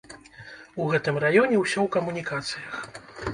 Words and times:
У 0.81 0.87
гэтым 0.93 1.19
раёне 1.25 1.55
ўсё 1.61 1.79
ў 1.83 1.87
камунікацыях. 1.97 2.81